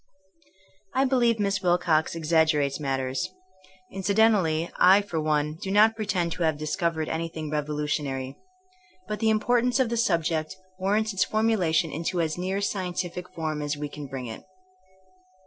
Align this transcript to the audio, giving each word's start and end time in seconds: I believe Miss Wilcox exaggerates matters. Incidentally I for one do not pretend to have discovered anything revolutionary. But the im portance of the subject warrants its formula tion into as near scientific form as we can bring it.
I 0.95 1.05
believe 1.05 1.39
Miss 1.39 1.61
Wilcox 1.61 2.15
exaggerates 2.15 2.79
matters. 2.79 3.29
Incidentally 3.91 4.71
I 4.79 5.03
for 5.03 5.21
one 5.21 5.59
do 5.61 5.69
not 5.69 5.95
pretend 5.95 6.31
to 6.31 6.41
have 6.41 6.57
discovered 6.57 7.07
anything 7.07 7.51
revolutionary. 7.51 8.35
But 9.07 9.19
the 9.19 9.29
im 9.29 9.39
portance 9.39 9.79
of 9.79 9.89
the 9.89 9.97
subject 9.97 10.57
warrants 10.79 11.13
its 11.13 11.23
formula 11.25 11.71
tion 11.71 11.91
into 11.91 12.19
as 12.19 12.35
near 12.35 12.61
scientific 12.61 13.29
form 13.35 13.61
as 13.61 13.77
we 13.77 13.89
can 13.89 14.07
bring 14.07 14.25
it. 14.25 14.43